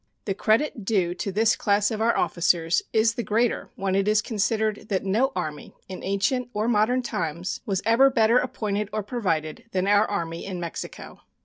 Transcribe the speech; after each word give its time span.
The 0.25 0.33
credit 0.33 0.83
due 0.83 1.13
to 1.13 1.31
this 1.31 1.55
class 1.55 1.91
of 1.91 2.01
our 2.01 2.17
officers 2.17 2.81
is 2.91 3.13
the 3.13 3.21
greater 3.21 3.69
when 3.75 3.93
it 3.93 4.07
is 4.07 4.23
considered 4.23 4.89
that 4.89 5.05
no 5.05 5.31
army 5.35 5.75
in 5.87 6.03
ancient 6.03 6.49
or 6.55 6.67
modern 6.67 7.03
times 7.03 7.59
was 7.67 7.83
even 7.87 8.09
better 8.09 8.39
appointed 8.39 8.89
or 8.91 9.03
provided 9.03 9.65
than 9.73 9.85
our 9.85 10.07
Army 10.09 10.43
in 10.43 10.59
Mexico. 10.59 11.21